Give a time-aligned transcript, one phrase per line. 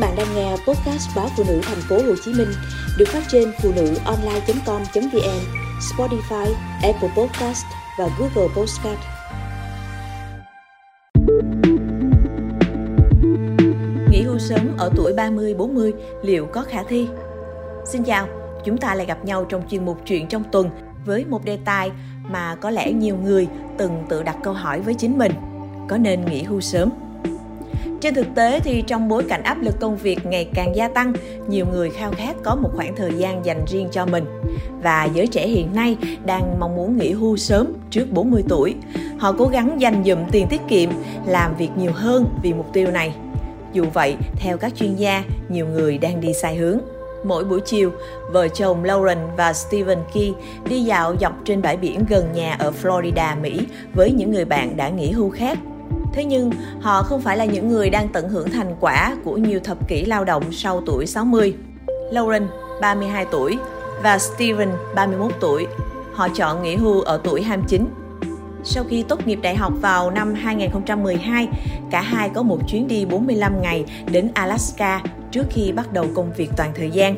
[0.00, 2.48] bạn đang nghe podcast báo phụ nữ thành phố Hồ Chí Minh
[2.98, 5.40] được phát trên phụ nữ online.com.vn,
[5.80, 7.64] Spotify, Apple Podcast
[7.98, 8.98] và Google Podcast.
[14.10, 15.92] Nghỉ hưu sớm ở tuổi 30-40
[16.22, 17.08] liệu có khả thi?
[17.84, 18.28] Xin chào,
[18.64, 20.70] chúng ta lại gặp nhau trong chuyên mục chuyện trong tuần
[21.06, 21.90] với một đề tài
[22.30, 23.48] mà có lẽ nhiều người
[23.78, 25.32] từng tự đặt câu hỏi với chính mình.
[25.88, 26.90] Có nên nghỉ hưu sớm?
[28.00, 31.12] Trên thực tế thì trong bối cảnh áp lực công việc ngày càng gia tăng,
[31.48, 34.24] nhiều người khao khát có một khoảng thời gian dành riêng cho mình.
[34.82, 38.74] Và giới trẻ hiện nay đang mong muốn nghỉ hưu sớm trước 40 tuổi.
[39.18, 40.90] Họ cố gắng dành dụm tiền tiết kiệm,
[41.26, 43.14] làm việc nhiều hơn vì mục tiêu này.
[43.72, 46.78] Dù vậy, theo các chuyên gia, nhiều người đang đi sai hướng.
[47.24, 47.92] Mỗi buổi chiều,
[48.32, 50.32] vợ chồng Lauren và Stephen Key
[50.68, 53.60] đi dạo dọc trên bãi biển gần nhà ở Florida, Mỹ
[53.94, 55.58] với những người bạn đã nghỉ hưu khác
[56.12, 56.50] Thế nhưng,
[56.80, 60.04] họ không phải là những người đang tận hưởng thành quả của nhiều thập kỷ
[60.04, 61.54] lao động sau tuổi 60.
[62.12, 62.46] Lauren,
[62.80, 63.58] 32 tuổi,
[64.02, 65.66] và Steven, 31 tuổi.
[66.12, 67.84] Họ chọn nghỉ hưu ở tuổi 29.
[68.64, 71.48] Sau khi tốt nghiệp đại học vào năm 2012,
[71.90, 76.32] cả hai có một chuyến đi 45 ngày đến Alaska trước khi bắt đầu công
[76.36, 77.16] việc toàn thời gian.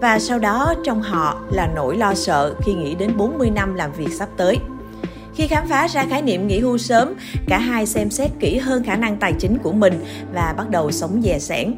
[0.00, 3.92] Và sau đó trong họ là nỗi lo sợ khi nghĩ đến 40 năm làm
[3.92, 4.58] việc sắp tới.
[5.38, 7.14] Khi khám phá ra khái niệm nghỉ hưu sớm,
[7.48, 10.90] cả hai xem xét kỹ hơn khả năng tài chính của mình và bắt đầu
[10.90, 11.74] sống dè sẻn.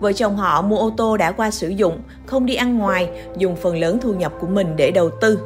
[0.00, 3.56] Vợ chồng họ mua ô tô đã qua sử dụng, không đi ăn ngoài, dùng
[3.56, 5.38] phần lớn thu nhập của mình để đầu tư.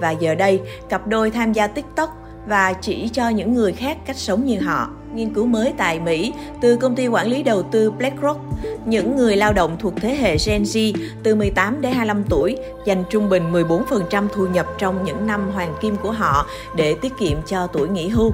[0.00, 2.10] Và giờ đây, cặp đôi tham gia TikTok
[2.46, 4.90] và chỉ cho những người khác cách sống như họ.
[5.14, 8.40] Nghiên cứu mới tại Mỹ từ công ty quản lý đầu tư BlackRock,
[8.86, 13.04] những người lao động thuộc thế hệ Gen Z từ 18 đến 25 tuổi dành
[13.10, 17.38] trung bình 14% thu nhập trong những năm hoàng kim của họ để tiết kiệm
[17.46, 18.32] cho tuổi nghỉ hưu.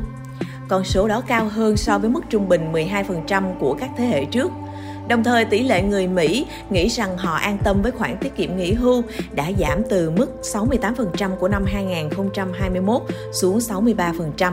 [0.68, 4.24] Con số đó cao hơn so với mức trung bình 12% của các thế hệ
[4.24, 4.50] trước.
[5.08, 8.56] Đồng thời, tỷ lệ người Mỹ nghĩ rằng họ an tâm với khoản tiết kiệm
[8.56, 14.52] nghỉ hưu đã giảm từ mức 68% của năm 2021 xuống 63%.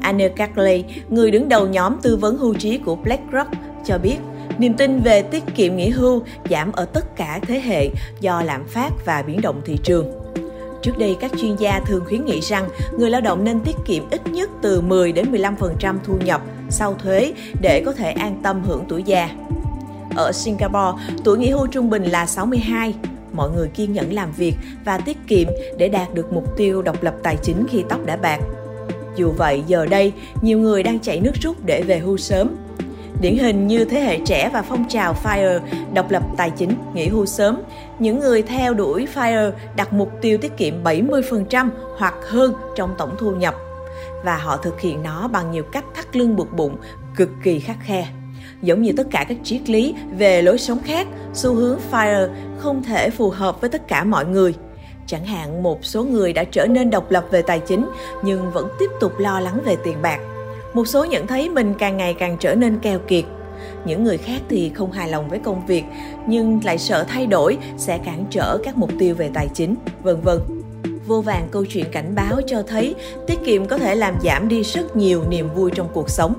[0.00, 3.50] Anne Carley, người đứng đầu nhóm tư vấn hưu trí của BlackRock,
[3.84, 4.16] cho biết
[4.58, 7.88] niềm tin về tiết kiệm nghỉ hưu giảm ở tất cả thế hệ
[8.20, 10.12] do lạm phát và biến động thị trường.
[10.82, 12.68] Trước đây, các chuyên gia thường khuyến nghị rằng
[12.98, 16.94] người lao động nên tiết kiệm ít nhất từ 10 đến 15% thu nhập sau
[16.94, 19.30] thuế để có thể an tâm hưởng tuổi già.
[20.16, 22.94] Ở Singapore, tuổi nghỉ hưu trung bình là 62.
[23.32, 24.54] Mọi người kiên nhẫn làm việc
[24.84, 25.48] và tiết kiệm
[25.78, 28.38] để đạt được mục tiêu độc lập tài chính khi tóc đã bạc.
[29.16, 32.56] Dù vậy, giờ đây, nhiều người đang chạy nước rút để về hưu sớm.
[33.20, 35.60] Điển hình như thế hệ trẻ và phong trào FIRE
[35.94, 37.60] độc lập tài chính, nghỉ hưu sớm.
[37.98, 43.14] Những người theo đuổi FIRE đặt mục tiêu tiết kiệm 70% hoặc hơn trong tổng
[43.18, 43.54] thu nhập.
[44.24, 46.76] Và họ thực hiện nó bằng nhiều cách thắt lưng buộc bụng
[47.16, 48.06] cực kỳ khắc khe.
[48.62, 52.82] Giống như tất cả các triết lý về lối sống khác, xu hướng FIRE không
[52.82, 54.54] thể phù hợp với tất cả mọi người–
[55.06, 57.86] Chẳng hạn một số người đã trở nên độc lập về tài chính
[58.22, 60.20] nhưng vẫn tiếp tục lo lắng về tiền bạc.
[60.74, 63.24] Một số nhận thấy mình càng ngày càng trở nên keo kiệt.
[63.84, 65.84] Những người khác thì không hài lòng với công việc
[66.26, 70.20] nhưng lại sợ thay đổi sẽ cản trở các mục tiêu về tài chính, vân
[70.20, 70.40] vân.
[71.06, 72.94] Vô vàng câu chuyện cảnh báo cho thấy
[73.26, 76.34] tiết kiệm có thể làm giảm đi rất nhiều niềm vui trong cuộc sống.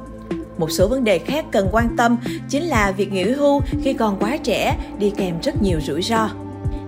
[0.57, 2.17] Một số vấn đề khác cần quan tâm
[2.49, 6.29] chính là việc nghỉ hưu khi còn quá trẻ đi kèm rất nhiều rủi ro.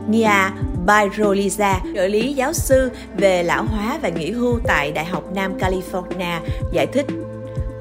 [0.08, 0.30] Nia
[0.88, 5.58] Byroliza, trợ lý giáo sư về lão hóa và nghỉ hưu tại Đại học Nam
[5.58, 6.40] California,
[6.74, 7.06] giải thích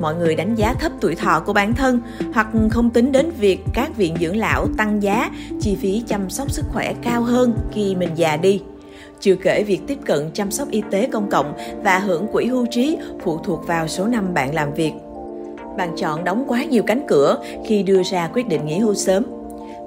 [0.00, 2.00] mọi người đánh giá thấp tuổi thọ của bản thân
[2.34, 5.30] hoặc không tính đến việc các viện dưỡng lão tăng giá,
[5.60, 8.62] chi phí chăm sóc sức khỏe cao hơn khi mình già đi.
[9.20, 11.52] Chưa kể việc tiếp cận chăm sóc y tế công cộng
[11.84, 14.92] và hưởng quỹ hưu trí phụ thuộc vào số năm bạn làm việc.
[15.76, 19.35] Bạn chọn đóng quá nhiều cánh cửa khi đưa ra quyết định nghỉ hưu sớm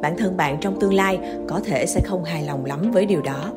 [0.02, 3.22] bản thân bạn trong tương lai có thể sẽ không hài lòng lắm với điều
[3.22, 3.52] đó.